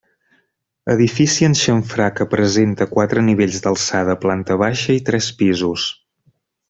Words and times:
Edifici 0.93 1.47
en 1.47 1.55
xamfrà 1.59 2.07
que 2.19 2.27
presenta 2.31 2.87
quatre 2.95 3.25
nivells 3.29 3.61
d'alçada, 3.67 4.17
planta 4.25 4.59
baixa 4.63 4.97
i 5.01 5.05
tres 5.11 5.29
pisos. 5.43 5.87